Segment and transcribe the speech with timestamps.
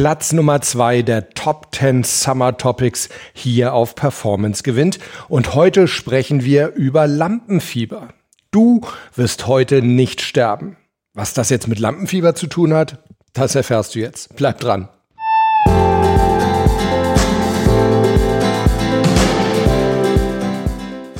[0.00, 5.00] Platz Nummer zwei der Top 10 Summer Topics hier auf Performance gewinnt.
[5.28, 8.10] Und heute sprechen wir über Lampenfieber.
[8.52, 8.82] Du
[9.16, 10.76] wirst heute nicht sterben.
[11.14, 14.36] Was das jetzt mit Lampenfieber zu tun hat, das erfährst du jetzt.
[14.36, 14.88] Bleib dran.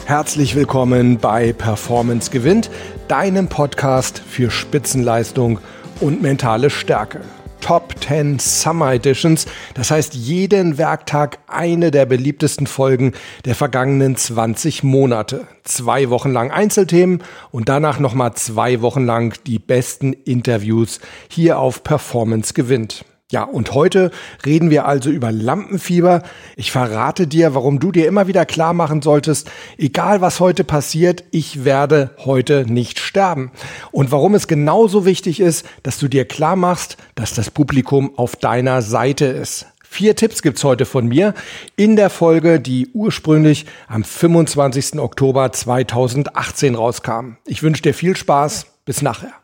[0.07, 2.71] Herzlich willkommen bei Performance gewinnt,
[3.09, 5.59] deinem Podcast für Spitzenleistung
[5.99, 7.23] und mentale Stärke.
[7.61, 9.47] Top 10 Summer Editions.
[9.75, 13.12] Das heißt, jeden Werktag eine der beliebtesten Folgen
[13.45, 15.47] der vergangenen 20 Monate.
[15.65, 21.83] Zwei Wochen lang Einzelthemen und danach nochmal zwei Wochen lang die besten Interviews hier auf
[21.83, 23.05] Performance gewinnt.
[23.30, 24.10] Ja, und heute
[24.46, 26.23] reden wir also über Lampenfieber.
[26.56, 31.24] Ich verrate dir, warum du dir immer wieder klar machen solltest, egal was heute passiert,
[31.30, 33.51] ich werde heute nicht sterben.
[33.91, 38.34] Und warum es genauso wichtig ist, dass du dir klar machst, dass das Publikum auf
[38.34, 39.66] deiner Seite ist.
[39.84, 41.34] Vier Tipps gibt's heute von mir
[41.76, 44.98] in der Folge, die ursprünglich am 25.
[44.98, 47.37] Oktober 2018 rauskam.
[47.45, 48.66] Ich wünsche dir viel Spaß.
[48.87, 49.35] Bis nachher.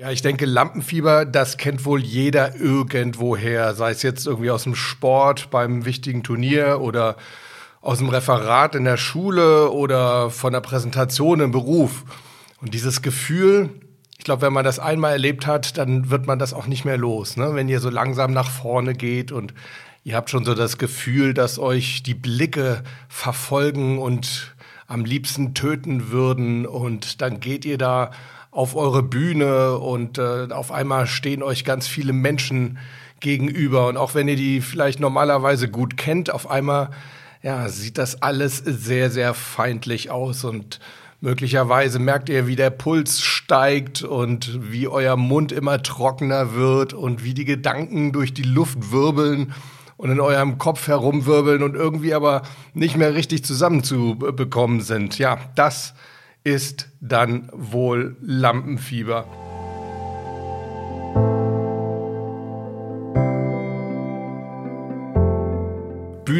[0.00, 4.74] Ja, ich denke, Lampenfieber, das kennt wohl jeder irgendwoher, sei es jetzt irgendwie aus dem
[4.74, 7.16] Sport beim wichtigen Turnier oder
[7.82, 12.04] aus dem Referat in der Schule oder von der Präsentation im Beruf.
[12.62, 13.68] Und dieses Gefühl,
[14.16, 16.96] ich glaube, wenn man das einmal erlebt hat, dann wird man das auch nicht mehr
[16.96, 17.36] los.
[17.36, 17.54] Ne?
[17.54, 19.52] Wenn ihr so langsam nach vorne geht und
[20.02, 24.54] ihr habt schon so das Gefühl, dass euch die Blicke verfolgen und
[24.86, 28.12] am liebsten töten würden und dann geht ihr da
[28.50, 32.78] auf eure Bühne und äh, auf einmal stehen euch ganz viele Menschen
[33.20, 33.86] gegenüber.
[33.88, 36.90] Und auch wenn ihr die vielleicht normalerweise gut kennt, auf einmal
[37.42, 40.78] ja, sieht das alles sehr, sehr feindlich aus und
[41.20, 47.24] möglicherweise merkt ihr, wie der Puls steigt und wie euer Mund immer trockener wird und
[47.24, 49.54] wie die Gedanken durch die Luft wirbeln
[49.96, 52.42] und in eurem Kopf herumwirbeln und irgendwie aber
[52.74, 55.18] nicht mehr richtig zusammenzubekommen sind.
[55.18, 55.94] Ja, das ist
[57.00, 59.26] dann wohl Lampenfieber.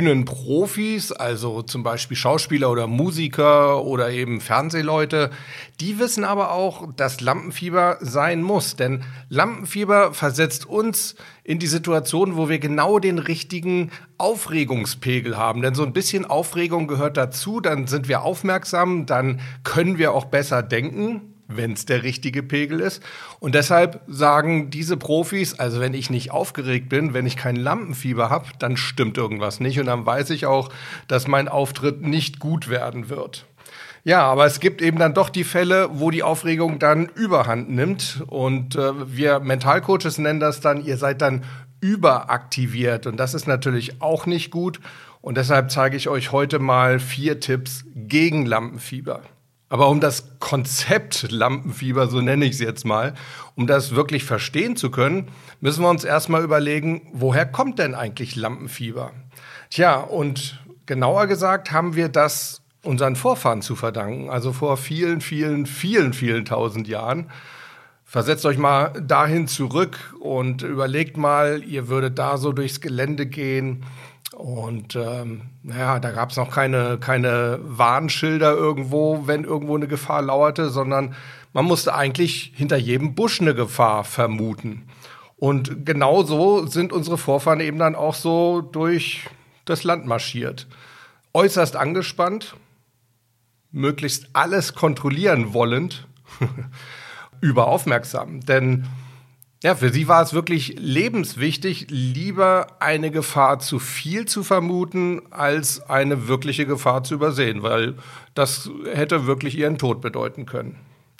[0.00, 5.28] Bühnenprofis, also zum Beispiel Schauspieler oder Musiker oder eben Fernsehleute,
[5.78, 8.76] die wissen aber auch, dass Lampenfieber sein muss.
[8.76, 15.60] Denn Lampenfieber versetzt uns in die Situation, wo wir genau den richtigen Aufregungspegel haben.
[15.60, 20.24] Denn so ein bisschen Aufregung gehört dazu, dann sind wir aufmerksam, dann können wir auch
[20.24, 23.02] besser denken wenn es der richtige Pegel ist.
[23.38, 28.30] Und deshalb sagen diese Profis, also wenn ich nicht aufgeregt bin, wenn ich kein Lampenfieber
[28.30, 30.70] habe, dann stimmt irgendwas nicht und dann weiß ich auch,
[31.08, 33.46] dass mein Auftritt nicht gut werden wird.
[34.02, 38.22] Ja, aber es gibt eben dann doch die Fälle, wo die Aufregung dann überhand nimmt
[38.28, 41.44] und äh, wir Mentalcoaches nennen das dann, ihr seid dann
[41.80, 44.80] überaktiviert und das ist natürlich auch nicht gut
[45.20, 49.20] und deshalb zeige ich euch heute mal vier Tipps gegen Lampenfieber.
[49.72, 53.14] Aber um das Konzept Lampenfieber, so nenne ich es jetzt mal,
[53.54, 55.28] um das wirklich verstehen zu können,
[55.60, 59.12] müssen wir uns erstmal überlegen, woher kommt denn eigentlich Lampenfieber?
[59.70, 65.66] Tja, und genauer gesagt haben wir das unseren Vorfahren zu verdanken, also vor vielen, vielen,
[65.66, 67.30] vielen, vielen tausend Jahren.
[68.04, 73.84] Versetzt euch mal dahin zurück und überlegt mal, ihr würdet da so durchs Gelände gehen
[74.34, 80.22] und ähm, naja, da gab es noch keine, keine Warnschilder irgendwo, wenn irgendwo eine Gefahr
[80.22, 81.14] lauerte, sondern
[81.52, 84.86] man musste eigentlich hinter jedem Busch eine Gefahr vermuten.
[85.36, 89.26] Und genau so sind unsere Vorfahren eben dann auch so durch
[89.64, 90.68] das Land marschiert.
[91.32, 92.56] Äußerst angespannt,
[93.72, 96.06] möglichst alles kontrollieren wollend,
[97.40, 98.40] überaufmerksam.
[98.40, 98.86] Denn
[99.62, 105.82] ja, für sie war es wirklich lebenswichtig, lieber eine Gefahr zu viel zu vermuten, als
[105.88, 107.96] eine wirkliche Gefahr zu übersehen, weil
[108.34, 110.76] das hätte wirklich ihren Tod bedeuten können.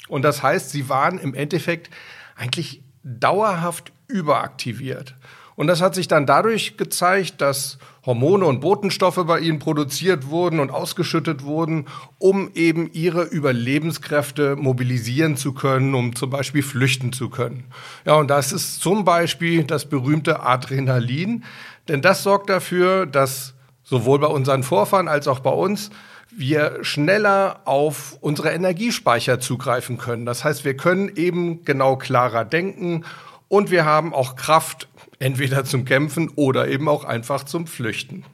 [0.08, 1.90] Und das heißt, sie waren im Endeffekt
[2.34, 5.14] eigentlich dauerhaft überaktiviert.
[5.60, 7.76] Und das hat sich dann dadurch gezeigt, dass
[8.06, 11.84] Hormone und Botenstoffe bei ihnen produziert wurden und ausgeschüttet wurden,
[12.18, 17.64] um eben ihre Überlebenskräfte mobilisieren zu können, um zum Beispiel flüchten zu können.
[18.06, 21.44] Ja, und das ist zum Beispiel das berühmte Adrenalin,
[21.88, 23.52] denn das sorgt dafür, dass
[23.84, 25.90] sowohl bei unseren Vorfahren als auch bei uns
[26.34, 30.24] wir schneller auf unsere Energiespeicher zugreifen können.
[30.24, 33.04] Das heißt, wir können eben genau klarer denken
[33.50, 34.88] und wir haben auch Kraft,
[35.18, 38.24] entweder zum Kämpfen oder eben auch einfach zum Flüchten.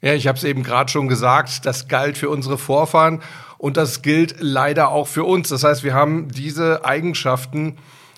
[0.00, 3.22] Ja, ich habe es eben gerade schon gesagt, das galt für unsere Vorfahren
[3.58, 5.50] und das gilt leider auch für uns.
[5.50, 7.76] Das heißt, wir haben diese Eigenschaften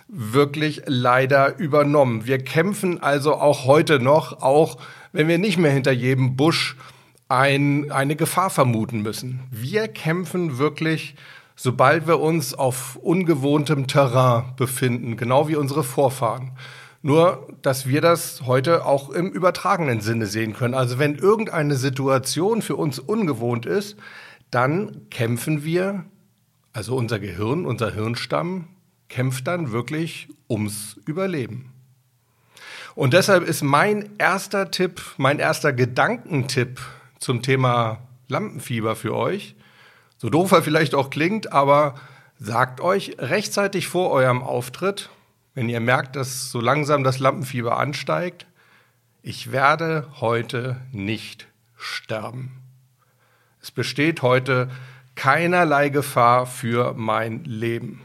[0.09, 2.25] wirklich leider übernommen.
[2.25, 4.79] Wir kämpfen also auch heute noch, auch
[5.12, 6.77] wenn wir nicht mehr hinter jedem Busch
[7.29, 9.41] ein, eine Gefahr vermuten müssen.
[9.51, 11.17] Wir kämpfen wirklich,
[11.56, 16.53] sobald wir uns auf ungewohntem Terrain befinden, genau wie unsere Vorfahren.
[17.03, 20.75] Nur, dass wir das heute auch im übertragenen Sinne sehen können.
[20.75, 23.97] Also wenn irgendeine Situation für uns ungewohnt ist,
[24.51, 26.05] dann kämpfen wir,
[26.73, 28.69] also unser Gehirn, unser Hirnstamm,
[29.09, 31.73] kämpft dann wirklich ums Überleben.
[32.95, 36.81] Und deshalb ist mein erster Tipp, mein erster Gedankentipp
[37.19, 37.99] zum Thema
[38.29, 39.56] Lampenfieber für euch,
[40.25, 41.97] so doof er vielleicht auch klingt, aber
[42.38, 45.11] sagt euch rechtzeitig vor eurem Auftritt,
[45.53, 48.47] wenn ihr merkt, dass so langsam das Lampenfieber ansteigt,
[49.21, 52.53] ich werde heute nicht sterben.
[53.61, 54.71] Es besteht heute
[55.15, 58.00] keinerlei Gefahr für mein Leben.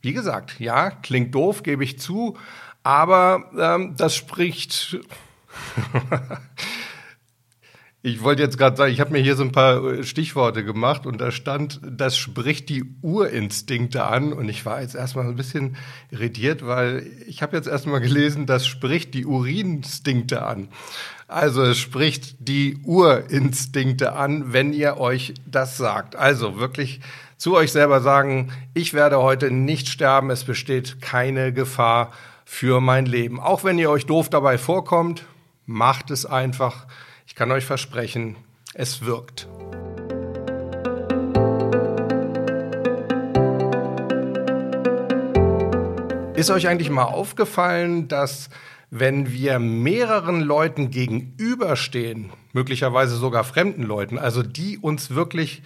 [0.00, 2.36] Wie gesagt, ja, klingt doof, gebe ich zu,
[2.82, 4.98] aber ähm, das spricht.
[8.02, 11.04] Ich wollte jetzt gerade sagen, ich habe mir hier so ein paar äh, Stichworte gemacht
[11.04, 15.76] und da stand, das spricht die Urinstinkte an und ich war jetzt erstmal ein bisschen
[16.10, 20.68] irritiert, weil ich habe jetzt erstmal gelesen, das spricht die Urinstinkte an.
[21.28, 26.16] Also es spricht die Urinstinkte an, wenn ihr euch das sagt.
[26.16, 27.00] Also wirklich
[27.36, 32.12] zu euch selber sagen, ich werde heute nicht sterben, es besteht keine Gefahr
[32.46, 33.38] für mein Leben.
[33.38, 35.24] Auch wenn ihr euch doof dabei vorkommt,
[35.66, 36.86] macht es einfach.
[37.30, 38.34] Ich kann euch versprechen,
[38.74, 39.46] es wirkt.
[46.34, 48.50] Ist euch eigentlich mal aufgefallen, dass
[48.90, 55.62] wenn wir mehreren Leuten gegenüberstehen, möglicherweise sogar fremden Leuten, also die uns wirklich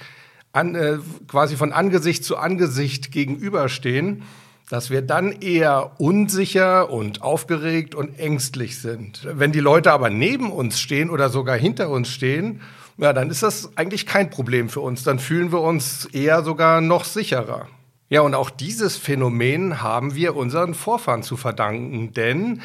[0.52, 4.22] an, äh, quasi von Angesicht zu Angesicht gegenüberstehen,
[4.70, 9.26] dass wir dann eher unsicher und aufgeregt und ängstlich sind.
[9.31, 12.61] Wenn die Leute aber neben uns stehen oder sogar hinter uns stehen,
[12.96, 15.02] ja, dann ist das eigentlich kein Problem für uns.
[15.02, 17.69] Dann fühlen wir uns eher sogar noch sicherer.
[18.08, 22.62] Ja, und auch dieses Phänomen haben wir unseren Vorfahren zu verdanken, denn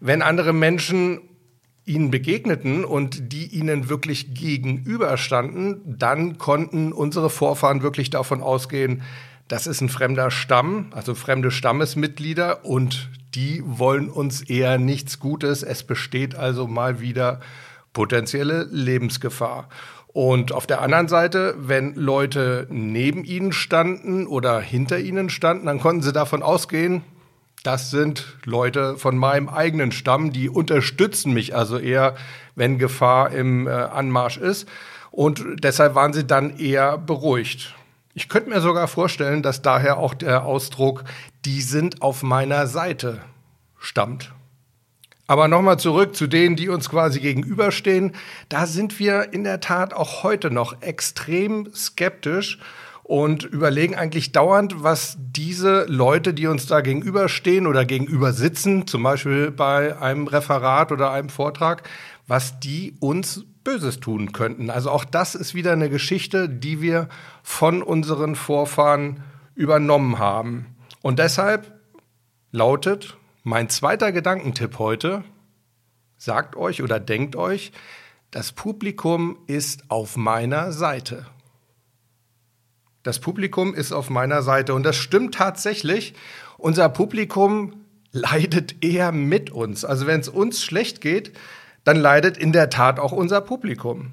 [0.00, 1.20] wenn andere Menschen
[1.84, 9.02] ihnen begegneten und die ihnen wirklich gegenüberstanden, dann konnten unsere Vorfahren wirklich davon ausgehen,
[9.48, 15.62] das ist ein fremder Stamm, also fremde Stammesmitglieder und die wollen uns eher nichts Gutes.
[15.62, 17.40] Es besteht also mal wieder
[17.92, 19.68] potenzielle Lebensgefahr.
[20.08, 25.80] Und auf der anderen Seite, wenn Leute neben ihnen standen oder hinter ihnen standen, dann
[25.80, 27.02] konnten sie davon ausgehen,
[27.62, 32.16] das sind Leute von meinem eigenen Stamm, die unterstützen mich also eher,
[32.56, 34.68] wenn Gefahr im äh, Anmarsch ist.
[35.12, 37.74] Und deshalb waren sie dann eher beruhigt.
[38.14, 41.04] Ich könnte mir sogar vorstellen, dass daher auch der Ausdruck,
[41.46, 43.22] die sind auf meiner Seite
[43.78, 44.32] stammt.
[45.26, 48.12] Aber nochmal zurück zu denen, die uns quasi gegenüberstehen.
[48.50, 52.58] Da sind wir in der Tat auch heute noch extrem skeptisch
[53.02, 59.02] und überlegen eigentlich dauernd, was diese Leute, die uns da gegenüberstehen oder gegenüber sitzen, zum
[59.02, 61.88] Beispiel bei einem Referat oder einem Vortrag,
[62.26, 64.70] was die uns Böses tun könnten.
[64.70, 67.08] Also auch das ist wieder eine Geschichte, die wir
[67.42, 69.22] von unseren Vorfahren
[69.54, 70.66] übernommen haben.
[71.02, 71.72] Und deshalb
[72.50, 75.24] lautet mein zweiter Gedankentipp heute,
[76.16, 77.72] sagt euch oder denkt euch,
[78.30, 81.26] das Publikum ist auf meiner Seite.
[83.02, 86.14] Das Publikum ist auf meiner Seite und das stimmt tatsächlich.
[86.56, 89.84] Unser Publikum leidet eher mit uns.
[89.84, 91.32] Also wenn es uns schlecht geht,
[91.84, 94.10] dann leidet in der Tat auch unser Publikum.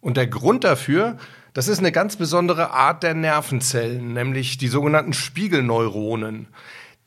[0.00, 1.16] Und der Grund dafür,
[1.54, 6.48] das ist eine ganz besondere Art der Nervenzellen, nämlich die sogenannten Spiegelneuronen.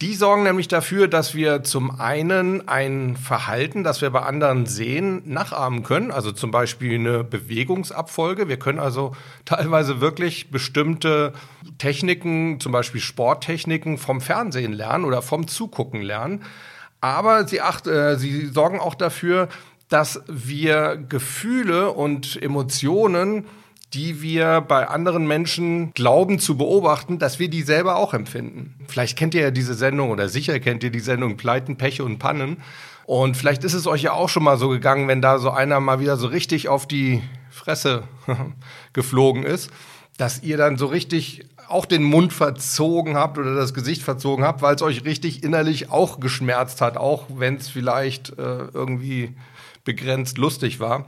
[0.01, 5.21] Die sorgen nämlich dafür, dass wir zum einen ein Verhalten, das wir bei anderen sehen,
[5.25, 6.09] nachahmen können.
[6.09, 8.47] Also zum Beispiel eine Bewegungsabfolge.
[8.47, 9.15] Wir können also
[9.45, 11.33] teilweise wirklich bestimmte
[11.77, 16.43] Techniken, zum Beispiel Sporttechniken vom Fernsehen lernen oder vom Zugucken lernen.
[16.99, 19.49] Aber sie, acht, äh, sie sorgen auch dafür,
[19.91, 23.45] dass wir Gefühle und Emotionen
[23.93, 28.75] die wir bei anderen Menschen glauben zu beobachten, dass wir die selber auch empfinden.
[28.87, 32.17] Vielleicht kennt ihr ja diese Sendung oder sicher kennt ihr die Sendung Pleiten, Peche und
[32.17, 32.57] Pannen.
[33.05, 35.79] Und vielleicht ist es euch ja auch schon mal so gegangen, wenn da so einer
[35.81, 38.03] mal wieder so richtig auf die Fresse
[38.93, 39.69] geflogen ist,
[40.17, 44.61] dass ihr dann so richtig auch den Mund verzogen habt oder das Gesicht verzogen habt,
[44.61, 49.35] weil es euch richtig innerlich auch geschmerzt hat, auch wenn es vielleicht äh, irgendwie
[49.83, 51.05] begrenzt lustig war.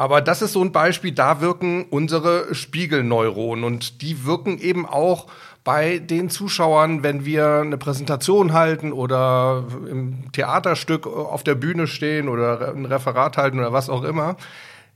[0.00, 5.26] Aber das ist so ein Beispiel, da wirken unsere Spiegelneuronen und die wirken eben auch
[5.62, 12.30] bei den Zuschauern, wenn wir eine Präsentation halten oder im Theaterstück auf der Bühne stehen
[12.30, 14.36] oder ein Referat halten oder was auch immer.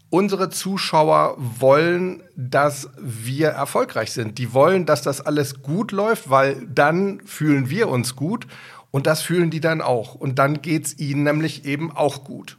[0.09, 4.38] Unsere Zuschauer wollen, dass wir erfolgreich sind.
[4.38, 8.47] Die wollen, dass das alles gut läuft, weil dann fühlen wir uns gut
[8.90, 10.14] und das fühlen die dann auch.
[10.14, 12.57] Und dann geht's ihnen nämlich eben auch gut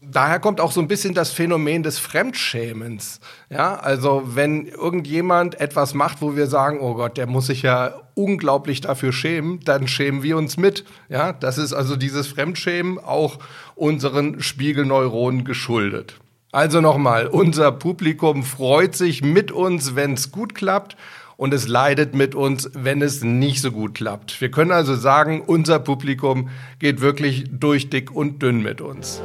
[0.00, 3.20] daher kommt auch so ein bisschen das Phänomen des Fremdschämens.
[3.50, 7.94] Ja, also wenn irgendjemand etwas macht, wo wir sagen, oh Gott, der muss sich ja
[8.14, 10.84] unglaublich dafür schämen, dann schämen wir uns mit.
[11.08, 13.38] Ja, das ist also dieses Fremdschämen auch
[13.74, 16.18] unseren Spiegelneuronen geschuldet.
[16.50, 20.96] Also nochmal, unser Publikum freut sich mit uns, wenn es gut klappt
[21.36, 24.40] und es leidet mit uns, wenn es nicht so gut klappt.
[24.40, 29.20] Wir können also sagen, unser Publikum geht wirklich durch dick und dünn mit uns.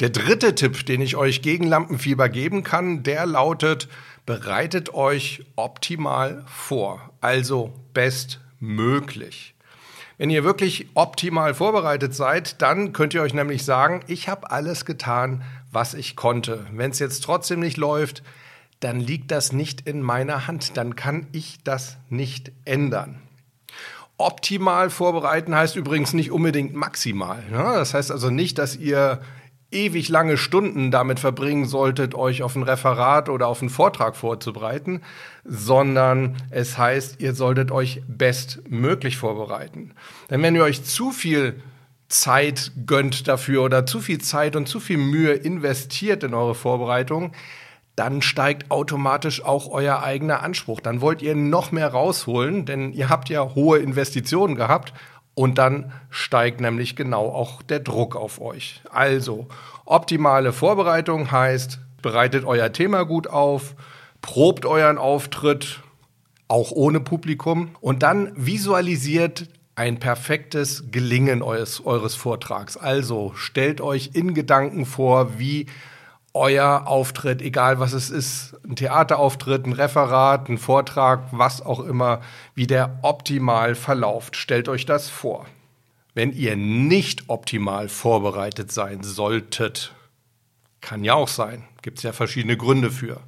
[0.00, 3.86] Der dritte Tipp, den ich euch gegen Lampenfieber geben kann, der lautet,
[4.24, 9.54] bereitet euch optimal vor, also bestmöglich.
[10.16, 14.86] Wenn ihr wirklich optimal vorbereitet seid, dann könnt ihr euch nämlich sagen, ich habe alles
[14.86, 16.66] getan, was ich konnte.
[16.72, 18.22] Wenn es jetzt trotzdem nicht läuft,
[18.80, 23.20] dann liegt das nicht in meiner Hand, dann kann ich das nicht ändern.
[24.16, 27.42] Optimal vorbereiten heißt übrigens nicht unbedingt maximal.
[27.50, 27.62] Ne?
[27.62, 29.20] Das heißt also nicht, dass ihr
[29.70, 35.02] ewig lange Stunden damit verbringen solltet, euch auf ein Referat oder auf einen Vortrag vorzubereiten,
[35.44, 39.92] sondern es heißt, ihr solltet euch bestmöglich vorbereiten.
[40.28, 41.62] Denn wenn ihr euch zu viel
[42.08, 47.32] Zeit gönnt dafür oder zu viel Zeit und zu viel Mühe investiert in eure Vorbereitung,
[47.94, 50.80] dann steigt automatisch auch euer eigener Anspruch.
[50.80, 54.92] Dann wollt ihr noch mehr rausholen, denn ihr habt ja hohe Investitionen gehabt
[55.40, 58.82] und dann steigt nämlich genau auch der Druck auf euch.
[58.90, 59.48] Also,
[59.86, 63.74] optimale Vorbereitung heißt, bereitet euer Thema gut auf,
[64.20, 65.80] probt euren Auftritt,
[66.46, 72.76] auch ohne Publikum, und dann visualisiert ein perfektes Gelingen eures, eures Vortrags.
[72.76, 75.64] Also stellt euch in Gedanken vor, wie
[76.32, 82.20] euer Auftritt, egal was es ist, ein Theaterauftritt, ein Referat, ein Vortrag, was auch immer,
[82.54, 84.36] wie der optimal verlauft.
[84.36, 85.46] Stellt euch das vor.
[86.14, 89.92] Wenn ihr nicht optimal vorbereitet sein solltet,
[90.80, 93.20] kann ja auch sein, gibt es ja verschiedene Gründe für.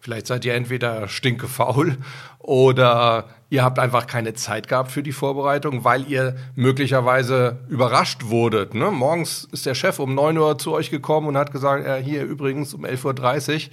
[0.00, 1.98] Vielleicht seid ihr entweder stinkefaul
[2.38, 8.74] oder ihr habt einfach keine Zeit gehabt für die Vorbereitung, weil ihr möglicherweise überrascht wurdet.
[8.74, 8.90] Ne?
[8.90, 12.24] Morgens ist der Chef um 9 Uhr zu euch gekommen und hat gesagt, äh, hier
[12.24, 13.70] übrigens um 11.30 Uhr,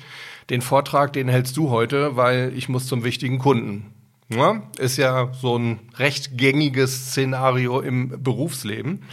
[0.49, 3.93] den Vortrag, den hältst du heute, weil ich muss zum wichtigen Kunden.
[4.29, 4.63] Ja?
[4.77, 9.03] Ist ja so ein recht gängiges Szenario im Berufsleben.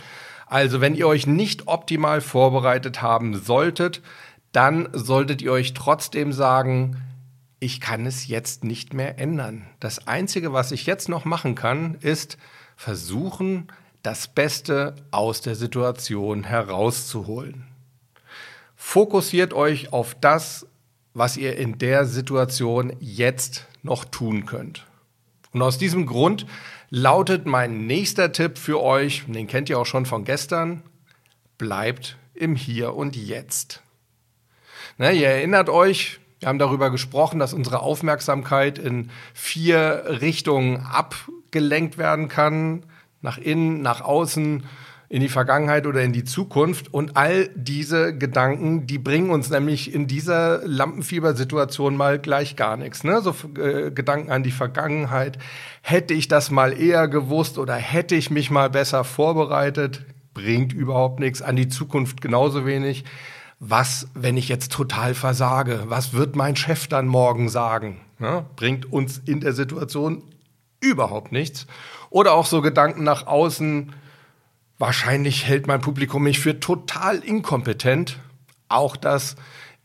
[0.47, 4.03] Also wenn ihr euch nicht optimal vorbereitet haben solltet,
[4.53, 6.99] dann solltet ihr euch trotzdem sagen,
[7.63, 9.69] ich kann es jetzt nicht mehr ändern.
[9.79, 12.37] Das Einzige, was ich jetzt noch machen kann, ist
[12.75, 13.69] versuchen,
[14.03, 17.69] das Beste aus der Situation herauszuholen.
[18.75, 20.67] Fokussiert euch auf das,
[21.15, 24.85] was ihr in der Situation jetzt noch tun könnt.
[25.53, 26.47] Und aus diesem Grund
[26.91, 30.83] lautet mein nächster Tipp für euch, den kennt ihr auch schon von gestern,
[31.59, 33.83] bleibt im Hier und Jetzt.
[34.99, 41.99] Ne, ihr erinnert euch, wir haben darüber gesprochen, dass unsere Aufmerksamkeit in vier Richtungen abgelenkt
[41.99, 42.83] werden kann,
[43.21, 44.65] nach innen, nach außen,
[45.09, 46.93] in die Vergangenheit oder in die Zukunft.
[46.93, 53.05] Und all diese Gedanken, die bringen uns nämlich in dieser Lampenfiebersituation mal gleich gar nichts.
[53.05, 53.21] Ne?
[53.21, 55.39] So äh, Gedanken an die Vergangenheit.
[55.81, 61.21] Hätte ich das mal eher gewusst oder hätte ich mich mal besser vorbereitet, bringt überhaupt
[61.21, 61.41] nichts.
[61.41, 63.05] An die Zukunft genauso wenig
[63.65, 65.85] was, wenn ich jetzt total versage?
[65.87, 68.01] Was wird mein Chef dann morgen sagen?
[68.19, 70.25] Ja, bringt uns in der Situation
[70.81, 71.69] überhaupt nichts.
[72.11, 73.93] Oder auch so Gedanken nach außen,
[74.79, 78.19] wahrscheinlich hält mein Publikum mich für total inkompetent.
[78.69, 79.37] Auch das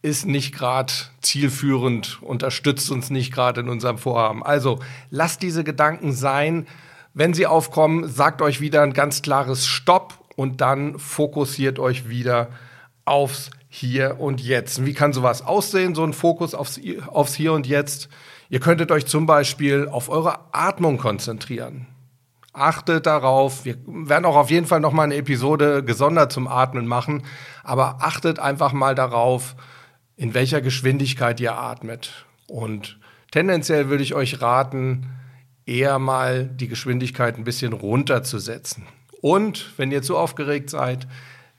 [0.02, 0.92] ist nicht gerade
[1.22, 4.44] zielführend, unterstützt uns nicht gerade in unserem Vorhaben.
[4.44, 4.80] Also
[5.12, 6.66] lasst diese Gedanken sein.
[7.14, 12.50] Wenn sie aufkommen, sagt euch wieder ein ganz klares Stopp und dann fokussiert euch wieder
[13.06, 14.86] aufs hier und jetzt.
[14.86, 18.10] Wie kann sowas aussehen, so ein Fokus aufs, aufs Hier und Jetzt?
[18.50, 21.88] Ihr könntet euch zum Beispiel auf eure Atmung konzentrieren.
[22.54, 27.24] Achtet darauf, wir werden auch auf jeden Fall nochmal eine Episode gesondert zum Atmen machen,
[27.64, 29.56] aber achtet einfach mal darauf,
[30.16, 32.26] in welcher Geschwindigkeit ihr atmet.
[32.48, 33.00] Und
[33.32, 35.12] tendenziell würde ich euch raten,
[35.68, 38.86] eher mal die Geschwindigkeit ein bisschen runterzusetzen
[39.22, 41.08] Und wenn ihr zu aufgeregt seid,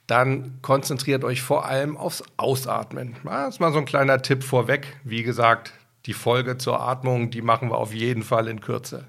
[0.09, 3.17] dann konzentriert euch vor allem aufs Ausatmen.
[3.25, 4.97] Das ist mal so ein kleiner Tipp vorweg.
[5.05, 5.73] Wie gesagt,
[6.07, 9.07] die Folge zur Atmung, die machen wir auf jeden Fall in Kürze.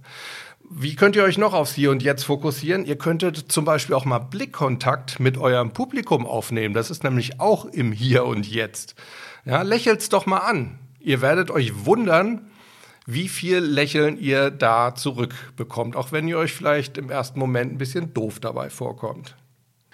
[0.70, 2.86] Wie könnt ihr euch noch aufs Hier und Jetzt fokussieren?
[2.86, 6.74] Ihr könntet zum Beispiel auch mal Blickkontakt mit eurem Publikum aufnehmen.
[6.75, 8.96] Das ist nämlich auch im Hier und Jetzt.
[9.46, 10.77] Ja, lächelt's doch mal an.
[11.00, 12.51] Ihr werdet euch wundern,
[13.06, 17.77] wie viel Lächeln ihr da zurückbekommt, auch wenn ihr euch vielleicht im ersten Moment ein
[17.77, 19.36] bisschen doof dabei vorkommt.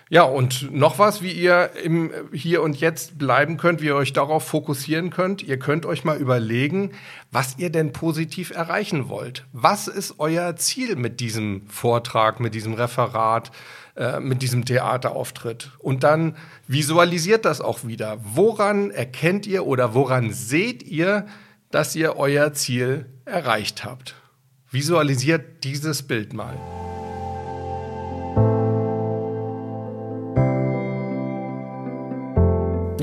[0.09, 4.13] Ja, und noch was, wie ihr im Hier und Jetzt bleiben könnt, wie ihr euch
[4.13, 5.41] darauf fokussieren könnt.
[5.41, 6.91] Ihr könnt euch mal überlegen,
[7.31, 9.45] was ihr denn positiv erreichen wollt.
[9.51, 13.51] Was ist euer Ziel mit diesem Vortrag, mit diesem Referat,
[13.95, 15.71] äh, mit diesem Theaterauftritt?
[15.79, 18.19] Und dann visualisiert das auch wieder.
[18.21, 21.25] Woran erkennt ihr oder woran seht ihr,
[21.71, 24.13] dass ihr euer Ziel erreicht habt?
[24.69, 26.84] Visualisiert dieses Bild mal.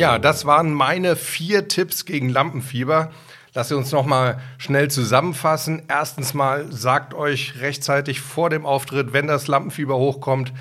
[0.02, 3.12] Ja, das waren meine vier Tipps gegen Lampenfieber.
[3.54, 5.82] Lass uns noch mal schnell zusammenfassen.
[5.86, 10.52] Erstens mal sagt euch rechtzeitig vor dem Auftritt, wenn das Lampenfieber hochkommt,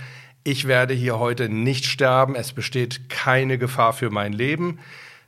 [0.43, 4.77] ich werde hier heute nicht sterben, es besteht keine Gefahr für mein Leben.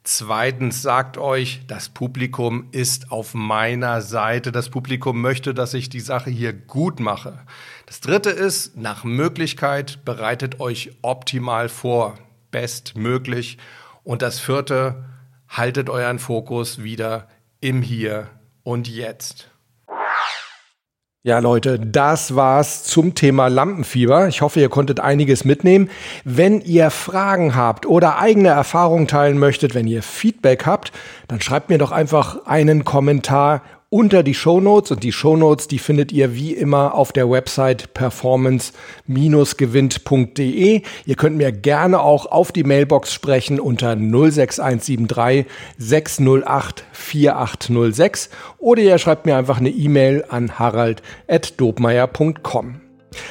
[0.03, 4.51] Zweitens sagt euch, das Publikum ist auf meiner Seite.
[4.51, 7.39] Das Publikum möchte, dass ich die Sache hier gut mache.
[7.87, 12.13] Das dritte ist, nach Möglichkeit bereitet euch optimal vor,
[12.51, 13.57] bestmöglich.
[14.03, 15.05] Und das vierte,
[15.47, 17.27] haltet euren Fokus wieder
[17.61, 18.29] im Hier
[18.63, 19.49] und Jetzt.
[21.25, 24.27] Ja, Leute, das war's zum Thema Lampenfieber.
[24.27, 25.89] Ich hoffe, ihr konntet einiges mitnehmen.
[26.25, 30.91] Wenn ihr Fragen habt oder eigene Erfahrungen teilen möchtet, wenn ihr Feedback habt,
[31.29, 33.61] dann schreibt mir doch einfach einen Kommentar
[33.93, 40.81] unter die Shownotes und die Shownotes, die findet ihr wie immer auf der Website performance-gewinnt.de.
[41.05, 45.45] Ihr könnt mir gerne auch auf die Mailbox sprechen unter 06173
[45.77, 52.82] 608 4806 oder ihr schreibt mir einfach eine E-Mail an harald.dobmeier.com.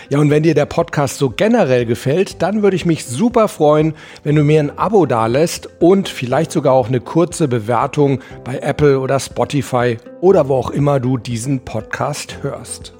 [0.08, 3.94] Ja, und wenn dir der Podcast so generell gefällt, dann würde ich mich super freuen,
[4.24, 9.00] wenn du mir ein Abo dalässt und vielleicht sogar auch eine kurze Bewertung bei Apple
[9.00, 12.92] oder Spotify oder wo auch immer du diesen Podcast hörst.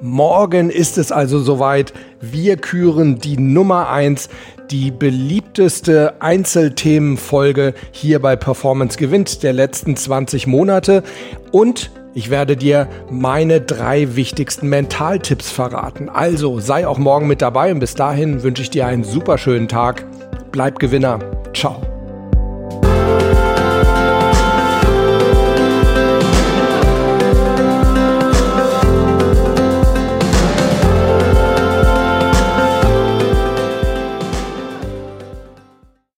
[0.00, 1.92] Morgen ist es also soweit.
[2.20, 4.28] Wir küren die Nummer eins,
[4.70, 11.02] die beliebteste Einzelthemenfolge hier bei Performance gewinnt der letzten 20 Monate
[11.52, 16.08] und ich werde dir meine drei wichtigsten Mentaltipps verraten.
[16.08, 19.68] Also sei auch morgen mit dabei und bis dahin wünsche ich dir einen super schönen
[19.68, 20.04] Tag.
[20.52, 21.18] Bleib Gewinner.
[21.52, 21.93] Ciao.